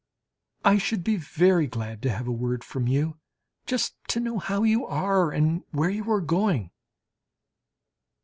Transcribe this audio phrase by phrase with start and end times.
[0.65, 3.19] I should be very glad to have a word from you,
[3.67, 6.71] just to know how you are and where you are going.